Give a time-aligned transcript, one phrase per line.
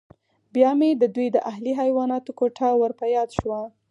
[0.53, 3.61] بیا مې د دوی د اهلي حیواناتو کوټه ور په یاد شوه